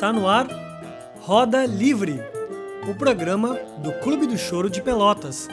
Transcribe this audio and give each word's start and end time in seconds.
Está 0.00 0.14
no 0.14 0.26
ar 0.26 0.48
Roda 1.20 1.66
Livre, 1.66 2.22
o 2.88 2.94
programa 2.94 3.60
do 3.82 3.92
Clube 4.00 4.26
do 4.26 4.38
Choro 4.38 4.70
de 4.70 4.80
Pelotas. 4.80 5.46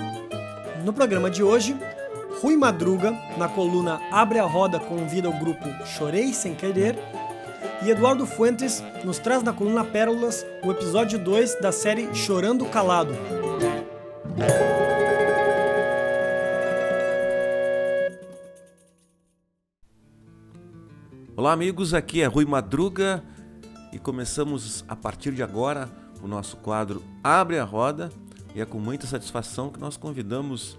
No 0.86 0.94
programa 0.94 1.30
de 1.30 1.44
hoje, 1.44 1.76
Rui 2.42 2.56
Madruga, 2.56 3.12
na 3.38 3.50
coluna 3.50 4.00
Abre 4.10 4.40
a 4.40 4.46
Roda, 4.46 4.80
convida 4.80 5.30
o 5.30 5.38
grupo 5.38 5.68
Chorei 5.86 6.34
Sem 6.34 6.56
Querer. 6.56 6.98
E 7.84 7.90
Eduardo 7.90 8.26
Fuentes 8.26 8.82
nos 9.04 9.20
traz 9.20 9.44
na 9.44 9.52
coluna 9.52 9.84
Pérolas 9.84 10.46
o 10.64 10.72
episódio 10.72 11.20
2 11.20 11.60
da 11.60 11.74
série 11.74 12.16
Chorando 12.16 12.64
Calado. 12.68 13.14
Olá, 21.36 21.52
amigos. 21.52 21.94
Aqui 21.94 22.22
é 22.22 22.28
Rui 22.28 22.46
Madruga 22.46 23.22
e 23.92 24.00
começamos 24.00 24.84
a 24.88 24.96
partir 24.96 25.34
de 25.34 25.42
agora 25.42 25.90
o 26.22 26.28
nosso 26.28 26.58
quadro 26.58 27.04
Abre 27.24 27.60
a 27.60 27.64
Roda 27.64 28.10
e 28.56 28.62
é 28.62 28.66
com 28.66 28.80
muita 28.80 29.08
satisfação 29.08 29.70
que 29.70 29.80
nós 29.80 29.98
convidamos 29.98 30.78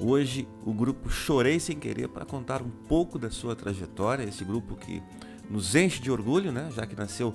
hoje 0.00 0.48
o 0.64 0.72
grupo 0.72 1.08
Chorei 1.08 1.58
Sem 1.60 1.78
Querer 1.78 2.08
para 2.08 2.24
contar 2.24 2.60
um 2.62 2.70
pouco 2.70 3.18
da 3.18 3.30
sua 3.30 3.54
trajetória, 3.54 4.24
esse 4.24 4.44
grupo 4.44 4.76
que 4.76 5.02
nos 5.48 5.74
enche 5.74 6.00
de 6.00 6.10
orgulho, 6.10 6.50
né? 6.50 6.70
já 6.74 6.86
que 6.86 6.96
nasceu 6.96 7.34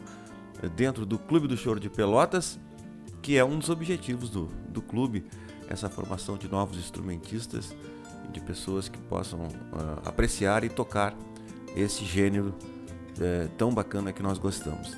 dentro 0.75 1.05
do 1.05 1.17
Clube 1.17 1.47
do 1.47 1.55
Choro 1.55 1.79
de 1.79 1.89
Pelotas, 1.89 2.59
que 3.21 3.37
é 3.37 3.45
um 3.45 3.57
dos 3.57 3.69
objetivos 3.69 4.29
do, 4.29 4.45
do 4.67 4.81
clube, 4.81 5.25
essa 5.67 5.89
formação 5.89 6.37
de 6.37 6.49
novos 6.49 6.77
instrumentistas 6.77 7.73
de 8.31 8.41
pessoas 8.41 8.89
que 8.89 8.97
possam 8.97 9.39
uh, 9.39 9.49
apreciar 10.05 10.63
e 10.63 10.69
tocar 10.69 11.15
esse 11.75 12.03
gênero 12.05 12.53
é, 13.21 13.47
tão 13.57 13.73
bacana 13.73 14.11
que 14.13 14.23
nós 14.23 14.37
gostamos. 14.37 14.95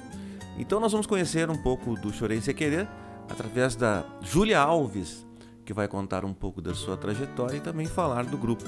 Então 0.58 0.80
nós 0.80 0.91
vamos 0.91 1.08
conhecer 1.08 1.50
um 1.50 1.61
pouco 1.61 1.95
do 1.95 2.11
Chorei 2.11 2.41
Sem 2.41 2.53
Querer 2.53 2.88
através 3.30 3.75
da 3.75 4.05
Júlia 4.22 4.59
Alves, 4.59 5.25
que 5.66 5.73
vai 5.73 5.88
contar 5.88 6.25
um 6.25 6.33
pouco 6.33 6.61
da 6.61 6.73
sua 6.73 6.97
trajetória 6.97 7.58
e 7.58 7.61
também 7.61 7.86
falar 7.88 8.25
do 8.25 8.38
grupo. 8.38 8.66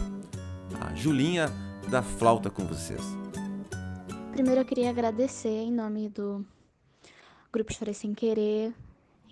A 0.79 0.93
Julinha 0.95 1.51
da 1.89 2.01
Flauta 2.01 2.49
com 2.49 2.65
vocês. 2.65 3.01
Primeiro 4.31 4.61
eu 4.61 4.65
queria 4.65 4.89
agradecer 4.89 5.49
em 5.49 5.71
nome 5.71 6.09
do 6.09 6.45
Grupo 7.51 7.71
Chorei 7.73 7.93
Sem 7.93 8.13
Querer, 8.13 8.73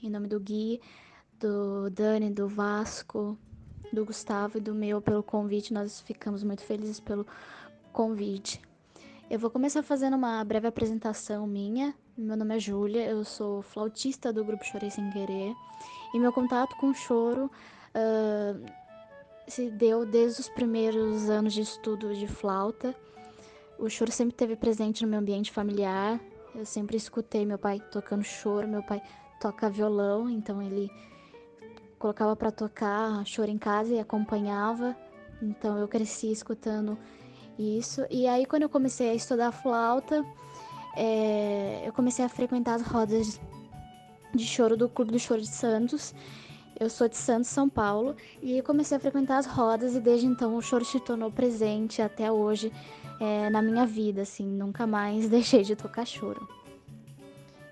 em 0.03 0.09
nome 0.09 0.27
do 0.27 0.39
Gui, 0.39 0.79
do 1.39 1.89
Dani, 1.89 2.29
do 2.29 2.47
Vasco, 2.47 3.37
do 3.91 4.05
Gustavo 4.05 4.57
e 4.57 4.61
do 4.61 4.75
meu 4.75 5.01
pelo 5.01 5.23
convite. 5.23 5.73
Nós 5.73 6.01
ficamos 6.01 6.43
muito 6.43 6.63
felizes 6.63 6.99
pelo 6.99 7.25
convite. 7.91 8.61
Eu 9.31 9.39
vou 9.39 9.49
começar 9.49 9.81
fazendo 9.81 10.17
uma 10.17 10.43
breve 10.43 10.67
apresentação 10.67 11.47
minha. 11.47 11.95
Meu 12.17 12.35
nome 12.35 12.53
é 12.53 12.59
Júlia, 12.59 13.05
eu 13.07 13.23
sou 13.23 13.61
flautista 13.61 14.33
do 14.33 14.43
grupo 14.43 14.65
Chorei 14.65 14.89
Sem 14.89 15.09
Querer 15.09 15.55
e 16.13 16.19
meu 16.19 16.33
contato 16.33 16.75
com 16.75 16.87
o 16.87 16.93
choro 16.93 17.49
uh, 17.95 18.71
se 19.47 19.69
deu 19.69 20.05
desde 20.05 20.41
os 20.41 20.49
primeiros 20.49 21.29
anos 21.29 21.53
de 21.53 21.61
estudo 21.61 22.13
de 22.13 22.27
flauta. 22.27 22.93
O 23.79 23.89
choro 23.89 24.11
sempre 24.11 24.33
esteve 24.33 24.57
presente 24.57 25.01
no 25.01 25.09
meu 25.09 25.21
ambiente 25.21 25.49
familiar. 25.49 26.19
Eu 26.53 26.65
sempre 26.65 26.97
escutei 26.97 27.45
meu 27.45 27.57
pai 27.57 27.79
tocando 27.89 28.25
choro, 28.25 28.67
meu 28.67 28.83
pai 28.83 29.01
toca 29.39 29.69
violão, 29.69 30.29
então 30.29 30.61
ele 30.61 30.91
colocava 31.97 32.35
para 32.35 32.51
tocar 32.51 33.25
choro 33.25 33.49
em 33.49 33.57
casa 33.57 33.93
e 33.93 33.99
acompanhava. 34.01 34.93
Então 35.41 35.77
eu 35.77 35.87
cresci 35.87 36.29
escutando 36.29 36.97
isso. 37.61 38.05
E 38.09 38.27
aí, 38.27 38.45
quando 38.45 38.63
eu 38.63 38.69
comecei 38.69 39.09
a 39.09 39.13
estudar 39.13 39.51
flauta, 39.51 40.25
é, 40.95 41.83
eu 41.85 41.93
comecei 41.93 42.23
a 42.23 42.29
frequentar 42.29 42.75
as 42.75 42.81
rodas 42.81 43.39
de 44.33 44.45
choro 44.45 44.75
do 44.75 44.89
Clube 44.89 45.11
do 45.11 45.19
Choro 45.19 45.41
de 45.41 45.47
Santos. 45.47 46.13
Eu 46.79 46.89
sou 46.89 47.07
de 47.07 47.15
Santos, 47.15 47.49
São 47.49 47.69
Paulo, 47.69 48.15
e 48.41 48.61
comecei 48.63 48.97
a 48.97 48.99
frequentar 48.99 49.37
as 49.37 49.45
rodas 49.45 49.95
e 49.95 49.99
desde 49.99 50.25
então 50.25 50.55
o 50.55 50.61
choro 50.61 50.83
se 50.83 50.99
tornou 50.99 51.31
presente 51.31 52.01
até 52.01 52.31
hoje 52.31 52.71
é, 53.19 53.51
na 53.51 53.61
minha 53.61 53.85
vida, 53.85 54.23
assim, 54.23 54.47
nunca 54.47 54.87
mais 54.87 55.29
deixei 55.29 55.63
de 55.63 55.75
tocar 55.75 56.05
choro. 56.05 56.47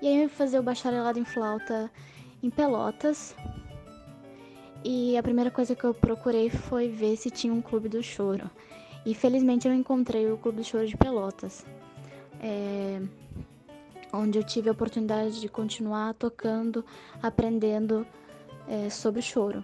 E 0.01 0.07
aí 0.07 0.23
eu 0.23 0.29
fui 0.29 0.37
fazer 0.37 0.59
o 0.59 0.63
bacharelado 0.63 1.19
em 1.19 1.25
flauta 1.25 1.91
em 2.41 2.49
Pelotas. 2.49 3.35
E 4.83 5.17
a 5.17 5.23
primeira 5.23 5.51
coisa 5.51 5.75
que 5.75 5.83
eu 5.83 5.93
procurei 5.93 6.49
foi 6.49 6.87
ver 6.87 7.17
se 7.17 7.29
tinha 7.29 7.53
um 7.53 7.61
clube 7.61 7.89
do 7.89 8.01
choro. 8.01 8.49
E 9.05 9.13
felizmente 9.13 9.67
eu 9.67 9.73
encontrei 9.73 10.31
o 10.31 10.37
Clube 10.37 10.63
Choro 10.63 10.85
de 10.85 10.97
Pelotas, 10.97 11.65
é, 12.41 13.01
onde 14.11 14.37
eu 14.37 14.43
tive 14.43 14.69
a 14.69 14.71
oportunidade 14.71 15.39
de 15.39 15.47
continuar 15.47 16.13
tocando, 16.13 16.83
aprendendo 17.21 18.05
é, 18.67 18.89
sobre 18.89 19.21
choro. 19.21 19.63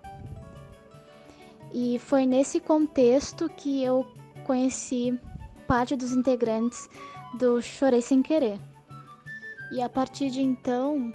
E 1.74 2.00
foi 2.00 2.26
nesse 2.26 2.60
contexto 2.60 3.50
que 3.50 3.84
eu 3.84 4.08
conheci 4.46 5.20
parte 5.68 5.96
dos 5.96 6.14
integrantes 6.14 6.90
do 7.38 7.62
Chorei 7.62 8.02
Sem 8.02 8.22
Querer. 8.22 8.60
E 9.72 9.82
a 9.82 9.90
partir 9.90 10.30
de 10.30 10.42
então, 10.42 11.14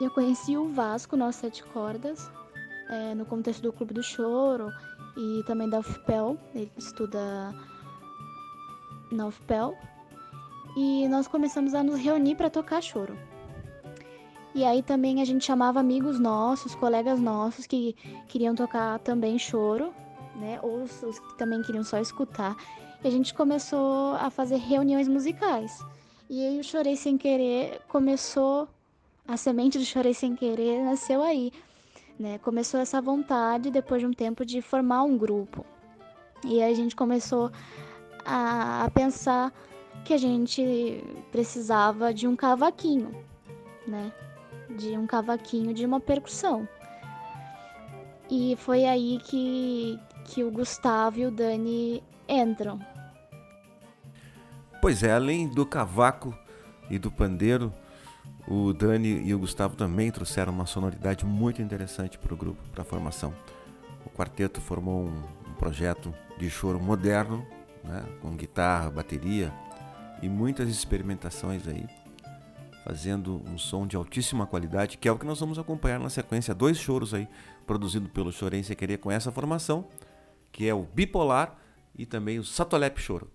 eu 0.00 0.10
conheci 0.10 0.56
o 0.56 0.68
Vasco, 0.68 1.16
nós 1.16 1.36
sete 1.36 1.64
cordas, 1.64 2.30
é, 2.90 3.14
no 3.14 3.24
contexto 3.24 3.62
do 3.62 3.72
Clube 3.72 3.94
do 3.94 4.02
Choro 4.02 4.70
e 5.16 5.42
também 5.46 5.68
da 5.68 5.80
UFPEL, 5.80 6.38
ele 6.54 6.70
estuda 6.76 7.54
na 9.10 9.26
UFPEL. 9.26 9.76
E 10.76 11.08
nós 11.08 11.26
começamos 11.26 11.74
a 11.74 11.82
nos 11.82 11.98
reunir 11.98 12.36
para 12.36 12.48
tocar 12.48 12.80
choro. 12.80 13.16
E 14.54 14.64
aí 14.64 14.82
também 14.82 15.20
a 15.20 15.24
gente 15.24 15.44
chamava 15.44 15.78
amigos 15.80 16.18
nossos, 16.18 16.74
colegas 16.74 17.20
nossos 17.20 17.66
que 17.66 17.94
queriam 18.28 18.54
tocar 18.54 18.98
também 18.98 19.38
choro, 19.38 19.92
né? 20.36 20.58
Ou 20.62 20.82
os, 20.82 21.02
os 21.02 21.18
que 21.18 21.38
também 21.38 21.62
queriam 21.62 21.84
só 21.84 21.98
escutar. 21.98 22.56
E 23.02 23.08
a 23.08 23.10
gente 23.10 23.32
começou 23.32 24.14
a 24.14 24.28
fazer 24.30 24.56
reuniões 24.56 25.08
musicais. 25.08 25.84
E 26.28 26.46
aí 26.46 26.60
o 26.60 26.64
Chorei 26.64 26.96
Sem 26.96 27.16
Querer 27.16 27.80
começou, 27.88 28.68
a 29.26 29.36
semente 29.36 29.78
do 29.78 29.84
Chorei 29.84 30.14
Sem 30.14 30.36
Querer 30.36 30.84
nasceu 30.84 31.22
aí. 31.22 31.52
Né? 32.20 32.36
Começou 32.36 32.78
essa 32.78 33.00
vontade 33.00 33.70
depois 33.70 34.02
de 34.02 34.06
um 34.06 34.12
tempo 34.12 34.44
de 34.44 34.60
formar 34.60 35.04
um 35.04 35.16
grupo. 35.16 35.64
E 36.44 36.62
a 36.62 36.74
gente 36.74 36.94
começou 36.94 37.50
a, 38.26 38.84
a 38.84 38.90
pensar 38.90 39.50
que 40.04 40.12
a 40.12 40.18
gente 40.18 41.02
precisava 41.32 42.12
de 42.12 42.28
um 42.28 42.36
cavaquinho, 42.36 43.10
né? 43.88 44.12
De 44.76 44.98
um 44.98 45.06
cavaquinho 45.06 45.72
de 45.72 45.86
uma 45.86 45.98
percussão. 45.98 46.68
E 48.30 48.54
foi 48.56 48.84
aí 48.84 49.18
que, 49.24 49.98
que 50.26 50.44
o 50.44 50.50
Gustavo 50.50 51.20
e 51.20 51.26
o 51.26 51.30
Dani 51.30 52.02
entram. 52.28 52.78
Pois 54.82 55.02
é, 55.02 55.10
além 55.10 55.48
do 55.48 55.64
cavaco 55.64 56.36
e 56.90 56.98
do 56.98 57.10
pandeiro, 57.10 57.72
o 58.46 58.72
Dani 58.72 59.22
e 59.24 59.34
o 59.34 59.38
Gustavo 59.38 59.76
também 59.76 60.10
trouxeram 60.10 60.52
uma 60.52 60.66
sonoridade 60.66 61.24
muito 61.24 61.62
interessante 61.62 62.18
para 62.18 62.34
o 62.34 62.36
grupo, 62.36 62.60
para 62.72 62.82
a 62.82 62.84
formação. 62.84 63.34
O 64.04 64.10
quarteto 64.10 64.60
formou 64.60 65.04
um, 65.04 65.22
um 65.50 65.54
projeto 65.54 66.12
de 66.38 66.48
choro 66.48 66.80
moderno, 66.80 67.46
né, 67.84 68.04
com 68.20 68.36
guitarra, 68.36 68.90
bateria 68.90 69.52
e 70.22 70.28
muitas 70.28 70.68
experimentações 70.68 71.66
aí, 71.66 71.86
fazendo 72.84 73.42
um 73.46 73.56
som 73.56 73.86
de 73.86 73.96
altíssima 73.96 74.46
qualidade, 74.46 74.98
que 74.98 75.08
é 75.08 75.12
o 75.12 75.18
que 75.18 75.26
nós 75.26 75.40
vamos 75.40 75.58
acompanhar 75.58 75.98
na 75.98 76.10
sequência. 76.10 76.54
Dois 76.54 76.78
choros 76.78 77.14
aí, 77.14 77.28
produzido 77.66 78.08
pelo 78.08 78.32
Chorei 78.32 78.62
Sem 78.62 78.76
Querer 78.76 78.98
com 78.98 79.10
essa 79.10 79.30
formação, 79.30 79.86
que 80.50 80.68
é 80.68 80.74
o 80.74 80.82
Bipolar 80.82 81.56
e 81.96 82.04
também 82.04 82.38
o 82.38 82.44
Satolep 82.44 83.00
Choro. 83.00 83.30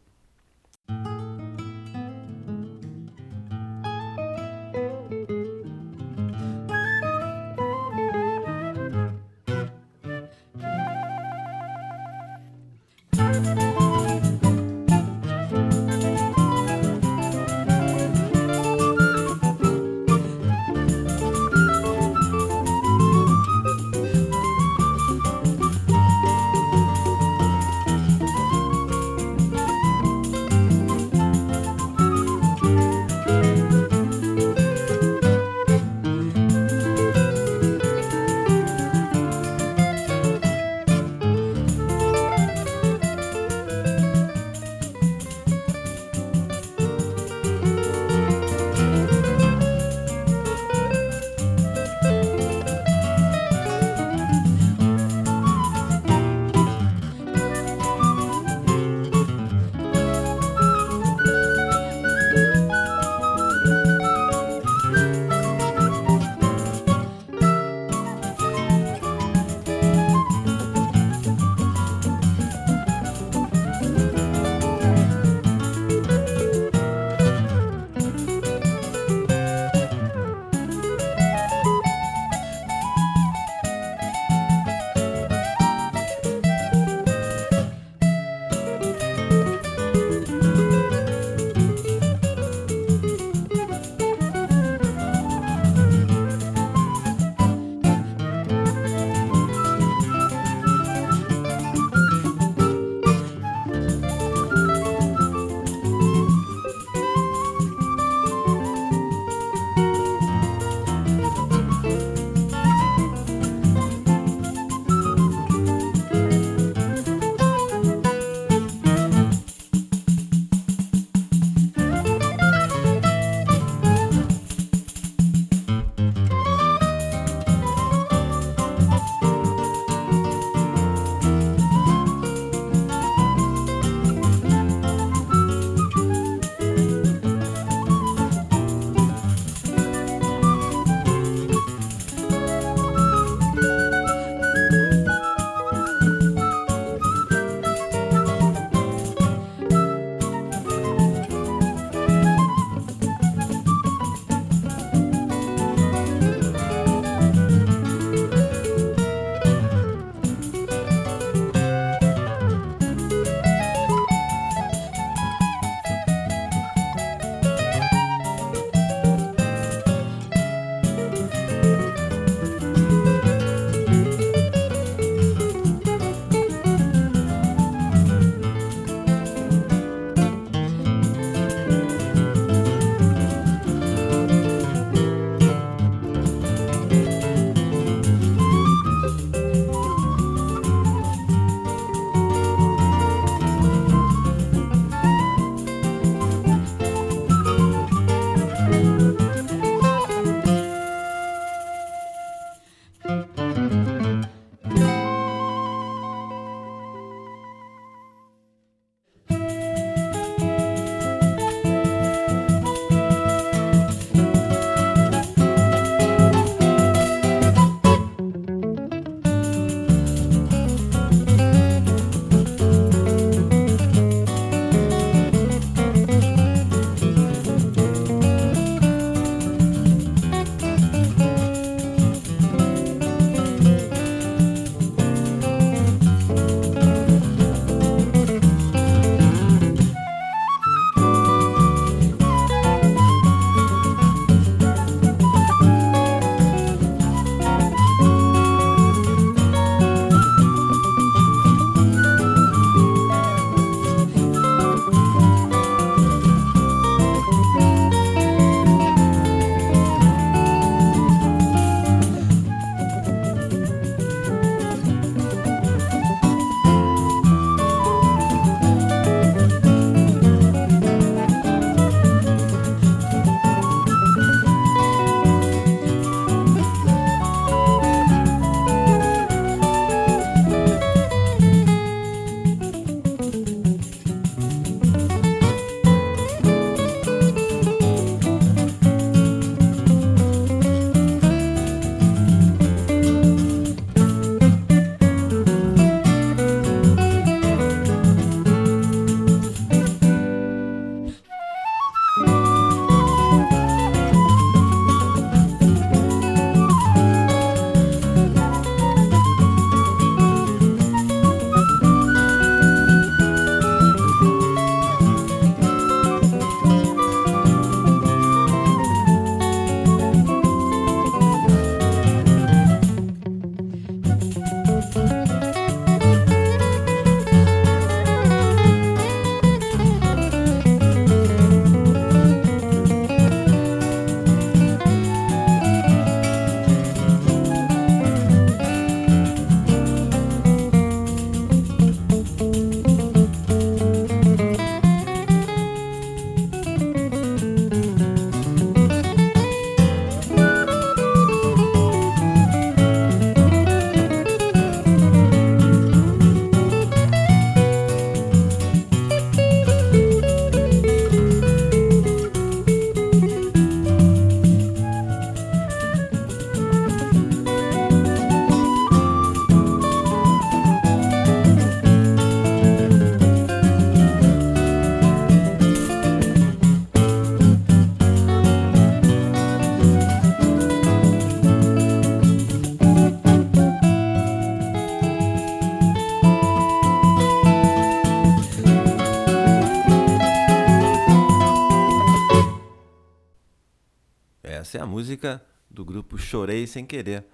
Música 395.26 395.42
do 395.70 395.84
grupo 395.84 396.18
Chorei 396.20 396.68
Sem 396.68 396.86
Querer. 396.86 397.26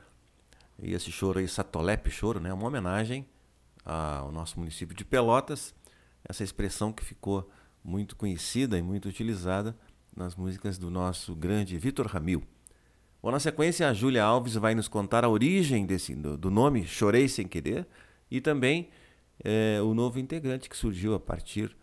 E 0.81 0.93
esse 0.93 1.11
choro 1.11 1.39
aí, 1.39 1.47
Satolepe 1.47 2.09
Choro, 2.09 2.39
né? 2.39 2.53
Uma 2.53 2.67
homenagem 2.67 3.25
ao 3.83 4.31
nosso 4.31 4.57
município 4.57 4.95
de 4.95 5.03
Pelotas. 5.03 5.75
Essa 6.23 6.41
expressão 6.41 6.93
que 6.93 7.03
ficou 7.03 7.49
muito 7.83 8.15
conhecida 8.15 8.77
e 8.77 8.81
muito 8.81 9.09
utilizada 9.09 9.75
nas 10.15 10.35
músicas 10.35 10.77
do 10.77 10.89
nosso 10.89 11.35
grande 11.35 11.77
Vitor 11.77 12.07
Ramil. 12.07 12.43
Bom, 13.21 13.29
na 13.29 13.39
sequência, 13.39 13.89
a 13.89 13.93
Júlia 13.93 14.23
Alves 14.23 14.55
vai 14.55 14.73
nos 14.73 14.87
contar 14.87 15.25
a 15.25 15.29
origem 15.29 15.85
desse, 15.85 16.15
do, 16.15 16.37
do 16.37 16.49
nome 16.49 16.85
Chorei 16.85 17.27
Sem 17.27 17.47
Querer 17.47 17.85
e 18.29 18.39
também 18.39 18.89
é, 19.43 19.81
o 19.81 19.93
novo 19.93 20.17
integrante 20.17 20.69
que 20.69 20.77
surgiu 20.77 21.13
a 21.13 21.19
partir 21.19 21.75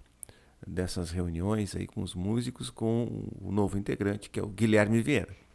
dessas 0.66 1.10
reuniões 1.10 1.76
aí 1.76 1.86
com 1.86 2.02
os 2.02 2.14
músicos, 2.14 2.70
com 2.70 3.28
o 3.40 3.52
novo 3.52 3.76
integrante, 3.76 4.30
que 4.30 4.40
é 4.40 4.42
o 4.42 4.48
Guilherme 4.48 5.02
Vieira. 5.02 5.47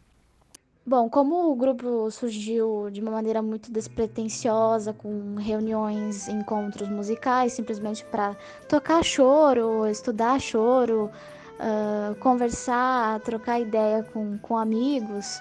Bom, 0.86 1.08
como 1.08 1.50
o 1.50 1.56
grupo 1.56 2.10
surgiu 2.10 2.90
de 2.90 3.00
uma 3.00 3.10
maneira 3.10 3.40
muito 3.40 3.72
despretensiosa, 3.72 4.92
com 4.92 5.34
reuniões, 5.36 6.28
encontros 6.28 6.90
musicais, 6.90 7.54
simplesmente 7.54 8.04
para 8.04 8.36
tocar 8.68 9.02
choro, 9.02 9.86
estudar 9.86 10.38
choro, 10.38 11.10
uh, 11.54 12.14
conversar, 12.16 13.18
trocar 13.20 13.60
ideia 13.60 14.02
com, 14.12 14.36
com 14.36 14.58
amigos, 14.58 15.40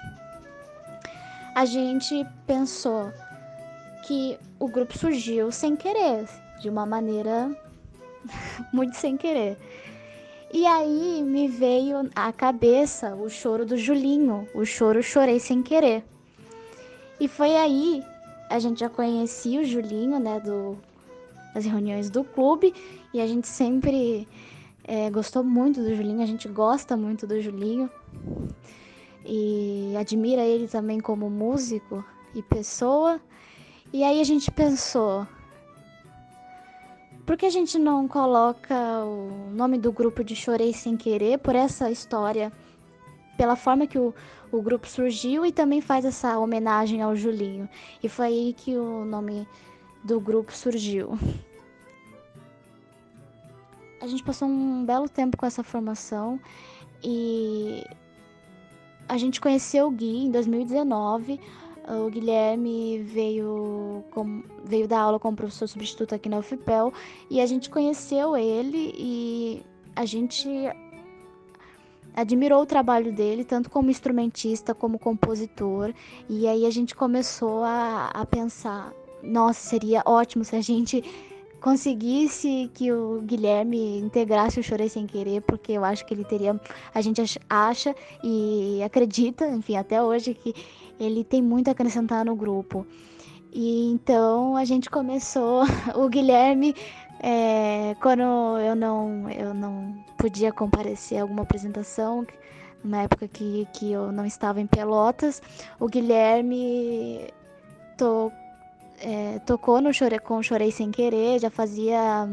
a 1.53 1.65
gente 1.65 2.25
pensou 2.47 3.11
que 4.07 4.39
o 4.57 4.69
grupo 4.69 4.97
surgiu 4.97 5.51
sem 5.51 5.75
querer, 5.75 6.25
de 6.61 6.69
uma 6.69 6.85
maneira 6.85 7.51
muito 8.71 8.95
sem 8.95 9.17
querer. 9.17 9.57
E 10.53 10.67
aí 10.67 11.23
me 11.23 11.47
veio 11.47 12.07
à 12.15 12.31
cabeça 12.31 13.15
o 13.15 13.27
choro 13.27 13.65
do 13.65 13.75
Julinho, 13.75 14.47
o 14.53 14.63
choro 14.63 15.01
Chorei 15.01 15.39
Sem 15.39 15.63
Querer. 15.63 16.03
E 17.19 17.27
foi 17.27 17.55
aí, 17.55 18.03
a 18.51 18.59
gente 18.59 18.81
já 18.81 18.87
conhecia 18.87 19.61
o 19.61 19.63
Julinho, 19.63 20.19
né, 20.19 20.39
do, 20.39 20.77
das 21.55 21.65
reuniões 21.65 22.11
do 22.11 22.23
clube, 22.23 22.71
e 23.11 23.19
a 23.19 23.25
gente 23.25 23.47
sempre 23.47 24.27
é, 24.83 25.09
gostou 25.09 25.43
muito 25.43 25.81
do 25.81 25.95
Julinho, 25.95 26.21
a 26.21 26.27
gente 26.27 26.47
gosta 26.47 26.95
muito 26.95 27.25
do 27.25 27.41
Julinho, 27.41 27.89
e 29.25 29.95
admira 29.97 30.43
ele 30.43 30.67
também 30.67 30.99
como 30.99 31.31
músico 31.31 32.05
e 32.35 32.43
pessoa. 32.43 33.19
E 33.91 34.03
aí 34.03 34.21
a 34.21 34.23
gente 34.23 34.51
pensou, 34.51 35.25
por 37.25 37.37
que 37.37 37.45
a 37.45 37.49
gente 37.49 37.79
não 37.79 38.07
coloca 38.07 38.75
o 39.05 39.49
nome 39.51 39.77
do 39.77 39.91
grupo 39.91 40.23
de 40.23 40.35
Chorei 40.35 40.73
Sem 40.73 40.97
Querer 40.97 41.39
por 41.39 41.55
essa 41.55 41.89
história, 41.89 42.51
pela 43.37 43.55
forma 43.55 43.87
que 43.87 43.97
o, 43.97 44.13
o 44.51 44.61
grupo 44.61 44.87
surgiu 44.87 45.45
e 45.45 45.51
também 45.51 45.81
faz 45.81 46.03
essa 46.05 46.37
homenagem 46.37 47.01
ao 47.01 47.15
Julinho? 47.15 47.69
E 48.01 48.09
foi 48.09 48.25
aí 48.25 48.53
que 48.53 48.75
o 48.75 49.05
nome 49.05 49.47
do 50.03 50.19
grupo 50.19 50.51
surgiu. 50.51 51.17
A 54.01 54.07
gente 54.07 54.21
passou 54.21 54.49
um 54.49 54.85
belo 54.85 55.07
tempo 55.07 55.37
com 55.37 55.45
essa 55.45 55.63
formação 55.63 56.37
e 57.01 57.85
a 59.07 59.17
gente 59.17 59.39
conheceu 59.39 59.87
o 59.87 59.91
Gui 59.91 60.25
em 60.25 60.31
2019 60.31 61.39
o 61.87 62.09
Guilherme 62.09 62.99
veio, 62.99 64.03
com, 64.11 64.43
veio 64.63 64.87
dar 64.87 65.01
aula 65.01 65.19
como 65.19 65.35
professor 65.35 65.67
substituto 65.67 66.15
aqui 66.15 66.29
na 66.29 66.39
UFPEL 66.39 66.93
e 67.29 67.41
a 67.41 67.45
gente 67.45 67.69
conheceu 67.69 68.37
ele 68.37 68.93
e 68.97 69.63
a 69.95 70.05
gente 70.05 70.47
admirou 72.15 72.61
o 72.61 72.65
trabalho 72.65 73.11
dele, 73.11 73.43
tanto 73.43 73.69
como 73.69 73.89
instrumentista 73.89 74.73
como 74.73 74.99
compositor. 74.99 75.93
E 76.29 76.47
aí 76.47 76.65
a 76.65 76.69
gente 76.69 76.95
começou 76.95 77.63
a, 77.63 78.11
a 78.13 78.25
pensar: 78.25 78.93
nossa, 79.21 79.59
seria 79.59 80.03
ótimo 80.05 80.43
se 80.43 80.55
a 80.55 80.61
gente 80.61 81.03
conseguisse 81.63 82.69
que 82.73 82.91
o 82.91 83.21
Guilherme 83.21 83.97
integrasse 83.97 84.59
o 84.59 84.63
Chorei 84.63 84.89
Sem 84.89 85.07
Querer, 85.07 85.41
porque 85.41 85.71
eu 85.71 85.85
acho 85.85 86.05
que 86.05 86.13
ele 86.13 86.25
teria. 86.25 86.59
A 86.93 86.99
gente 86.99 87.39
acha 87.49 87.95
e 88.21 88.83
acredita, 88.83 89.47
enfim, 89.47 89.77
até 89.77 90.03
hoje, 90.03 90.33
que 90.33 90.53
ele 90.99 91.23
tem 91.23 91.41
muito 91.41 91.69
a 91.69 91.71
acrescentar 91.71 92.25
no 92.25 92.35
grupo. 92.35 92.85
E 93.53 93.89
então 93.91 94.57
a 94.57 94.65
gente 94.65 94.89
começou, 94.89 95.63
o 95.95 96.09
Guilherme, 96.09 96.75
é, 97.21 97.95
quando 98.01 98.23
eu 98.59 98.75
não, 98.75 99.29
eu 99.29 99.53
não 99.53 99.95
podia 100.17 100.51
comparecer 100.51 101.17
a 101.17 101.21
alguma 101.21 101.43
apresentação, 101.43 102.27
na 102.83 103.03
época 103.03 103.25
que, 103.29 103.65
que 103.71 103.89
eu 103.89 104.11
não 104.11 104.25
estava 104.25 104.59
em 104.59 104.67
Pelotas, 104.67 105.41
o 105.79 105.87
Guilherme 105.87 107.29
to, 107.97 108.29
é, 109.03 109.39
tocou 109.39 109.81
no 109.81 109.93
Chore, 109.93 110.17
com 110.19 110.41
Chorei 110.41 110.71
Sem 110.71 110.89
Querer, 110.89 111.39
já 111.39 111.49
fazia. 111.49 112.29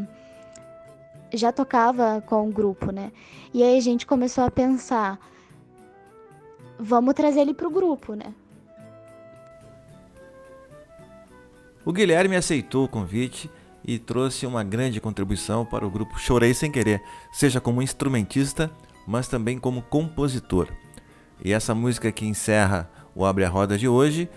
Já 1.32 1.52
tocava 1.52 2.22
com 2.26 2.48
o 2.48 2.52
grupo, 2.52 2.90
né? 2.90 3.12
E 3.52 3.62
aí 3.62 3.76
a 3.76 3.80
gente 3.80 4.06
começou 4.06 4.44
a 4.44 4.50
pensar: 4.50 5.18
vamos 6.78 7.14
trazer 7.14 7.40
ele 7.40 7.54
pro 7.54 7.70
grupo, 7.70 8.14
né? 8.14 8.32
O 11.84 11.92
Guilherme 11.92 12.36
aceitou 12.36 12.84
o 12.84 12.88
convite 12.88 13.50
e 13.84 13.98
trouxe 13.98 14.46
uma 14.46 14.62
grande 14.62 15.00
contribuição 15.00 15.64
para 15.64 15.86
o 15.86 15.90
grupo 15.90 16.18
Chorei 16.18 16.54
Sem 16.54 16.70
Querer, 16.70 17.02
seja 17.32 17.60
como 17.60 17.82
instrumentista, 17.82 18.70
mas 19.06 19.26
também 19.26 19.58
como 19.58 19.82
compositor. 19.82 20.68
E 21.44 21.52
essa 21.52 21.74
música 21.74 22.12
que 22.12 22.26
encerra 22.26 22.88
o 23.14 23.24
Abre 23.24 23.44
a 23.44 23.48
Roda 23.48 23.76
de 23.76 23.88
hoje 23.88 24.28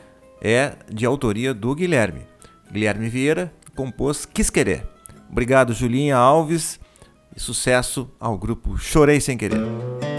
é 0.44 0.74
de 0.92 1.06
autoria 1.06 1.54
do 1.54 1.74
Guilherme. 1.74 2.28
Guilherme 2.72 3.08
Vieira 3.08 3.54
compôs 3.76 4.26
Quis 4.26 4.50
Querer. 4.50 4.86
Obrigado, 5.30 5.74
Julinha 5.74 6.18
Alves, 6.18 6.80
e 7.36 7.40
sucesso 7.40 8.12
ao 8.20 8.38
grupo 8.38 8.78
Chorei 8.78 9.20
Sem 9.20 9.38
Querer. 9.38 10.13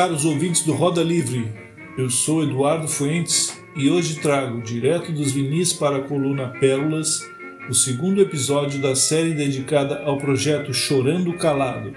Caros 0.00 0.24
ouvintes 0.24 0.62
do 0.62 0.72
Roda 0.72 1.02
Livre, 1.02 1.52
eu 1.98 2.08
sou 2.08 2.42
Eduardo 2.42 2.88
Fuentes 2.88 3.54
e 3.76 3.90
hoje 3.90 4.14
trago 4.14 4.62
direto 4.62 5.12
dos 5.12 5.30
vinis 5.30 5.74
para 5.74 5.98
a 5.98 6.00
coluna 6.00 6.48
Pérolas 6.58 7.20
o 7.68 7.74
segundo 7.74 8.18
episódio 8.22 8.80
da 8.80 8.96
série 8.96 9.34
dedicada 9.34 10.02
ao 10.04 10.16
projeto 10.16 10.72
Chorando 10.72 11.34
Calado. 11.34 11.92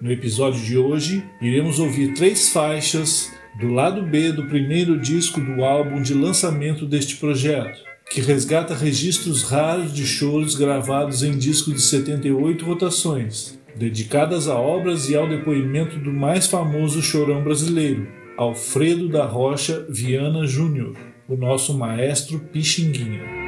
No 0.00 0.12
episódio 0.12 0.60
de 0.60 0.78
hoje, 0.78 1.24
iremos 1.40 1.80
ouvir 1.80 2.14
três 2.14 2.50
faixas 2.50 3.32
do 3.58 3.66
lado 3.66 4.00
B 4.04 4.30
do 4.30 4.46
primeiro 4.46 4.96
disco 4.96 5.40
do 5.40 5.64
álbum 5.64 6.00
de 6.00 6.14
lançamento 6.14 6.86
deste 6.86 7.16
projeto, 7.16 7.80
que 8.08 8.20
resgata 8.20 8.76
registros 8.76 9.42
raros 9.42 9.92
de 9.92 10.06
choros 10.06 10.54
gravados 10.54 11.24
em 11.24 11.36
disco 11.36 11.72
de 11.72 11.80
78 11.80 12.64
rotações, 12.64 13.60
dedicadas 13.76 14.48
a 14.48 14.58
obras 14.58 15.08
e 15.08 15.16
ao 15.16 15.28
depoimento 15.28 15.98
do 15.98 16.12
mais 16.12 16.46
famoso 16.46 17.02
chorão 17.02 17.42
brasileiro, 17.42 18.06
Alfredo 18.36 19.08
da 19.08 19.24
Rocha 19.24 19.86
Viana 19.88 20.46
Júnior, 20.46 20.96
o 21.28 21.36
nosso 21.36 21.76
maestro 21.76 22.38
Pixinguinha. 22.38 23.41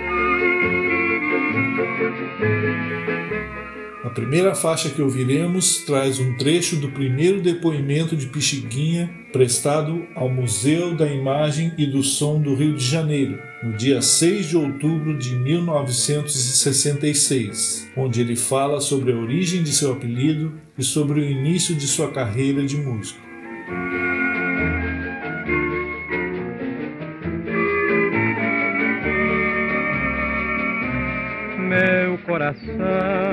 Primeira 4.14 4.54
faixa 4.54 4.88
que 4.88 5.02
ouviremos 5.02 5.78
traz 5.78 6.20
um 6.20 6.36
trecho 6.36 6.76
do 6.76 6.88
primeiro 6.90 7.42
depoimento 7.42 8.16
de 8.16 8.28
Pixinguinha 8.28 9.10
prestado 9.32 10.06
ao 10.14 10.30
Museu 10.30 10.94
da 10.94 11.06
Imagem 11.06 11.72
e 11.76 11.84
do 11.84 12.00
Som 12.00 12.40
do 12.40 12.54
Rio 12.54 12.76
de 12.76 12.84
Janeiro, 12.84 13.42
no 13.60 13.76
dia 13.76 14.00
6 14.00 14.50
de 14.50 14.56
outubro 14.56 15.18
de 15.18 15.34
1966, 15.34 17.90
onde 17.96 18.20
ele 18.20 18.36
fala 18.36 18.80
sobre 18.80 19.10
a 19.12 19.16
origem 19.16 19.64
de 19.64 19.72
seu 19.72 19.90
apelido 19.92 20.52
e 20.78 20.84
sobre 20.84 21.18
o 21.20 21.24
início 21.24 21.74
de 21.74 21.88
sua 21.88 22.12
carreira 22.12 22.64
de 22.64 22.76
músico. 22.76 23.18
Meu 31.58 32.16
coração 32.18 33.23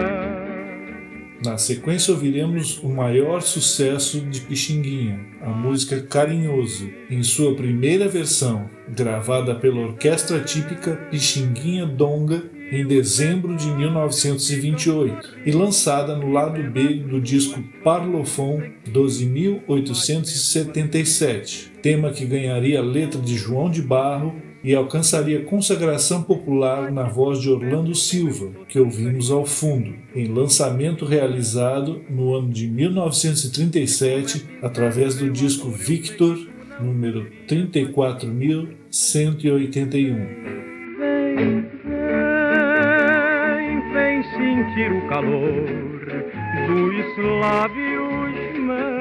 na 1.43 1.57
sequência 1.57 2.13
ouviremos 2.13 2.77
o 2.83 2.89
maior 2.89 3.41
sucesso 3.41 4.21
de 4.21 4.41
Pixinguinha, 4.41 5.19
a 5.41 5.49
música 5.49 5.99
Carinhoso, 6.01 6.87
em 7.09 7.23
sua 7.23 7.55
primeira 7.55 8.07
versão, 8.07 8.69
gravada 8.87 9.55
pela 9.55 9.81
orquestra 9.81 10.39
típica 10.41 10.95
Pixinguinha 11.09 11.85
Donga 11.85 12.43
em 12.71 12.85
dezembro 12.85 13.57
de 13.57 13.67
1928 13.67 15.41
e 15.45 15.51
lançada 15.51 16.15
no 16.15 16.31
lado 16.31 16.63
B 16.71 16.99
do 16.99 17.19
disco 17.19 17.61
Parlofon 17.83 18.61
12.877, 18.89 21.71
tema 21.81 22.11
que 22.11 22.25
ganharia 22.25 22.79
a 22.79 22.83
letra 22.83 23.19
de 23.19 23.35
João 23.35 23.69
de 23.69 23.81
Barro 23.81 24.33
e 24.63 24.75
alcançaria 24.75 25.43
consagração 25.43 26.21
popular 26.23 26.91
na 26.91 27.03
voz 27.03 27.39
de 27.39 27.49
Orlando 27.49 27.95
Silva, 27.95 28.51
que 28.67 28.77
ouvimos 28.79 29.31
ao 29.31 29.45
fundo, 29.45 29.93
em 30.15 30.27
lançamento 30.27 31.05
realizado 31.05 32.01
no 32.09 32.35
ano 32.35 32.49
de 32.49 32.67
1937 32.67 34.45
através 34.61 35.15
do 35.15 35.29
disco 35.29 35.69
Victor, 35.69 36.37
número 36.79 37.29
34181. 37.47 40.15
Vem, 40.99 41.65
vem, 41.83 43.91
vem 43.93 44.23
sentir 44.23 44.91
o 44.91 45.07
calor 45.07 45.91
dos 46.67 47.17
lábios 47.39 48.59
meus 48.59 48.91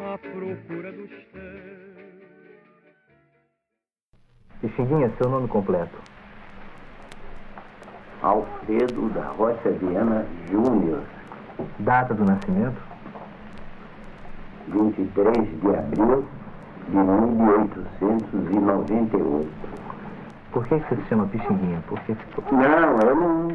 à 0.00 0.18
procura 0.18 0.92
dos 0.92 1.31
Pixinguinha, 4.62 5.12
seu 5.18 5.28
nome 5.28 5.46
completo. 5.48 5.98
Alfredo 8.22 9.08
da 9.08 9.26
Rocha 9.30 9.70
Viana 9.70 10.24
Júnior, 10.50 11.02
Data 11.80 12.14
do 12.14 12.24
nascimento? 12.24 12.80
23 14.68 15.60
de 15.60 15.76
abril 15.76 16.24
de 16.88 16.96
1898. 16.96 19.50
Por 20.52 20.64
que 20.68 20.76
você 20.76 20.94
se 20.94 21.02
chama 21.08 21.26
Pixinguinha? 21.26 21.82
Porque 21.88 22.14
ficou... 22.14 22.44
Não, 22.52 23.02
eu 23.02 23.16
não. 23.16 23.48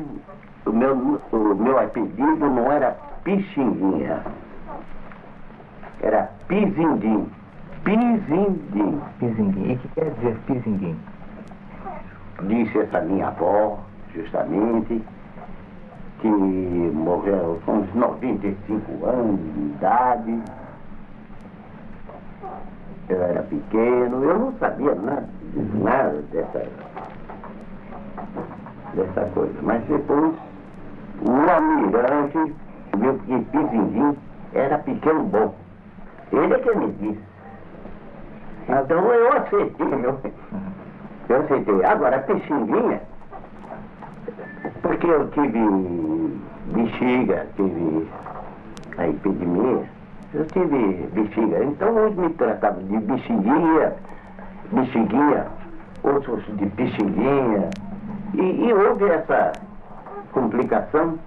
O 0.66 0.74
meu, 0.74 1.22
o 1.32 1.56
meu 1.56 1.80
apelido 1.80 2.50
não 2.50 2.70
era 2.70 2.92
Pixinguinha. 3.24 4.26
Era 6.02 6.30
Pizindim. 6.50 7.30
Pizindim. 7.88 9.00
Pizinguim. 9.18 9.72
E 9.72 9.76
o 9.76 9.80
que 9.80 9.88
quer 9.96 10.12
dizer 10.16 10.38
Pizinguim? 10.46 11.00
Disse 12.44 12.80
essa 12.80 13.00
minha 13.00 13.30
avó, 13.30 13.80
justamente, 14.14 15.02
que 16.20 16.28
morreu 16.28 17.62
com 17.66 17.78
uns 17.78 17.96
95 17.96 19.06
anos 19.06 19.40
de 19.40 19.60
idade. 19.60 20.42
Eu 23.08 23.24
era 23.24 23.44
pequeno, 23.44 24.22
eu 24.22 24.38
não 24.38 24.54
sabia 24.60 24.94
nada, 24.94 25.30
nada 25.76 26.22
dessa, 26.34 26.68
dessa 28.96 29.26
coisa. 29.34 29.54
Mas 29.62 29.82
depois, 29.86 30.36
o 31.22 31.50
almirante 31.50 32.54
viu 32.98 33.18
que 33.20 33.40
Pizindim 33.46 34.18
era 34.54 34.78
pequeno 34.80 35.24
bom. 35.24 35.56
Ele 36.34 36.54
é 36.54 36.60
que 36.60 36.76
me 36.76 36.92
disse. 36.92 37.37
Então 38.70 39.14
eu 39.14 39.34
aceitei, 39.34 39.86
meu. 39.88 40.20
Eu 41.30 41.42
aceitei. 41.42 41.86
Agora, 41.86 42.20
Pixinguinha, 42.20 43.02
porque 44.82 45.08
eu 45.08 45.28
tive 45.30 46.40
bexiga, 46.74 47.48
tive 47.56 48.08
a 48.98 49.08
epidemia, 49.08 49.84
eu 50.34 50.46
tive 50.48 51.08
bexiga. 51.14 51.64
Então 51.64 51.96
uns 51.96 52.16
me 52.16 52.30
tratavam 52.34 52.84
de 52.84 52.98
bexiguinha, 52.98 53.94
bexiguinha, 54.72 55.48
outros 56.04 56.44
de 56.58 56.66
pixinguinha. 56.68 57.70
E, 58.34 58.68
e 58.68 58.74
houve 58.74 59.06
essa 59.06 59.54
complicação 60.34 61.18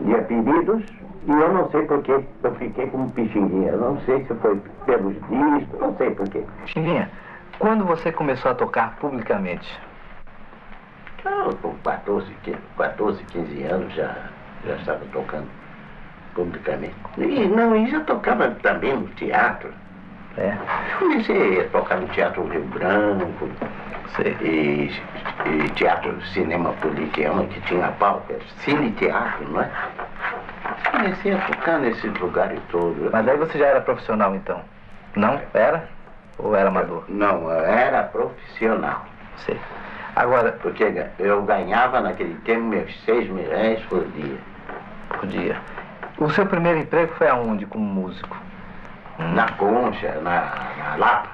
de 0.00 0.14
apelidos 0.14 0.84
e 1.26 1.30
eu 1.30 1.52
não 1.52 1.68
sei 1.70 1.82
por 1.82 2.02
que 2.02 2.12
eu 2.12 2.54
fiquei 2.58 2.86
como 2.86 3.10
pixinguinha. 3.10 3.72
Eu 3.72 3.78
não 3.78 4.00
sei 4.02 4.24
se 4.24 4.34
foi 4.36 4.60
pelos 4.84 5.14
discos, 5.14 5.80
não 5.80 5.96
sei 5.96 6.10
por 6.12 6.28
quê. 6.28 6.44
Pixinguinha, 6.64 7.10
quando 7.58 7.84
você 7.84 8.12
começou 8.12 8.52
a 8.52 8.54
tocar 8.54 8.96
publicamente? 8.96 9.68
Eu, 11.24 11.56
com 11.56 11.74
14, 11.78 12.32
15 12.44 12.58
14, 12.76 13.24
15 13.24 13.62
anos 13.64 13.92
já, 13.94 14.14
já 14.64 14.76
estava 14.76 15.04
tocando 15.12 15.48
publicamente. 16.34 16.94
E 17.18 17.48
não, 17.48 17.74
e 17.74 17.90
já 17.90 18.00
tocava 18.00 18.50
também 18.62 18.96
no 18.96 19.08
teatro. 19.08 19.72
É, 20.36 20.54
Comecei 20.98 21.62
a 21.62 21.68
tocar 21.70 21.98
no 21.98 22.06
Teatro 22.08 22.46
Rio 22.46 22.62
Branco 22.64 23.48
e, 24.42 24.90
e 25.46 25.70
Teatro 25.70 26.20
Cinema 26.26 26.72
Politeama, 26.74 27.44
que 27.44 27.58
tinha 27.62 27.88
palco, 27.92 28.30
era 28.30 28.42
cine 28.58 28.90
teatro, 28.92 29.48
não 29.50 29.62
é? 29.62 29.70
Comecei 30.96 31.34
a 31.34 31.38
tocar 31.46 31.78
nesses 31.78 32.18
lugares 32.18 32.58
todos. 32.70 33.10
Mas 33.12 33.28
aí 33.28 33.36
você 33.36 33.58
já 33.58 33.66
era 33.66 33.80
profissional 33.82 34.34
então? 34.34 34.60
Não? 35.14 35.38
Era? 35.52 35.88
Ou 36.38 36.56
era 36.56 36.68
amador? 36.68 37.04
Não, 37.08 37.50
eu 37.50 37.64
era 37.64 38.02
profissional. 38.04 39.04
Sei. 39.36 39.60
Agora, 40.14 40.52
Porque 40.62 40.84
eu 41.18 41.42
ganhava 41.42 42.00
naquele 42.00 42.34
tempo 42.46 42.62
meus 42.62 42.98
seis 43.04 43.28
mil 43.28 43.46
reais 43.48 43.80
por 43.84 44.04
dia. 44.08 44.38
por 45.10 45.26
dia. 45.26 45.56
O 46.18 46.30
seu 46.30 46.46
primeiro 46.46 46.78
emprego 46.78 47.12
foi 47.18 47.28
aonde 47.28 47.66
como 47.66 47.84
músico? 47.84 48.34
Na 49.34 49.50
concha, 49.52 50.12
na, 50.22 50.52
na 50.78 50.96
Lapa. 50.96 51.28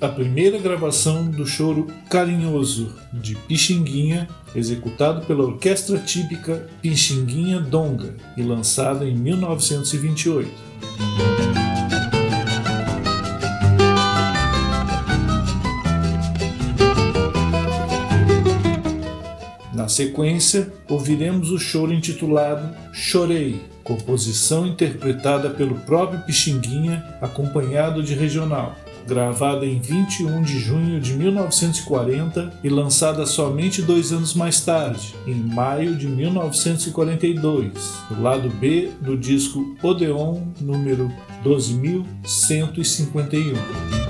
A 0.00 0.08
primeira 0.08 0.58
gravação 0.58 1.26
do 1.26 1.44
choro 1.44 1.86
Carinhoso 2.08 2.96
de 3.12 3.34
Pixinguinha, 3.34 4.26
executado 4.54 5.26
pela 5.26 5.44
orquestra 5.44 5.98
típica 5.98 6.66
Pixinguinha 6.80 7.60
Donga 7.60 8.14
e 8.34 8.42
lançado 8.42 9.04
em 9.04 9.14
1928. 9.14 10.50
Na 19.74 19.86
sequência, 19.86 20.72
ouviremos 20.88 21.50
o 21.50 21.58
choro 21.58 21.92
intitulado 21.92 22.74
Chorei, 22.94 23.60
composição 23.84 24.66
interpretada 24.66 25.50
pelo 25.50 25.74
próprio 25.80 26.20
Pixinguinha, 26.20 27.04
acompanhado 27.20 28.02
de 28.02 28.14
regional, 28.14 28.74
gravada 29.10 29.66
em 29.66 29.78
21 29.80 30.40
de 30.42 30.60
junho 30.60 31.00
de 31.00 31.14
1940 31.14 32.60
e 32.62 32.68
lançada 32.68 33.26
somente 33.26 33.82
dois 33.82 34.12
anos 34.12 34.34
mais 34.34 34.64
tarde, 34.64 35.16
em 35.26 35.34
maio 35.34 35.96
de 35.96 36.06
1942, 36.06 37.72
no 38.08 38.22
lado 38.22 38.48
B 38.48 38.92
do 39.00 39.16
disco 39.16 39.76
Odeon 39.82 40.42
número 40.60 41.10
12151. 41.42 44.09